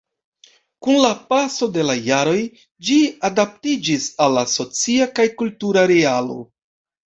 Kun 0.85 0.95
la 1.03 1.11
paso 1.33 1.67
de 1.75 1.83
la 1.89 1.97
jaroj 2.07 2.39
ĝi 2.89 2.97
adaptiĝis 3.31 4.11
al 4.27 4.37
la 4.41 4.47
socia 4.57 5.11
kaj 5.21 5.31
kultura 5.39 5.89
realo. 5.97 6.45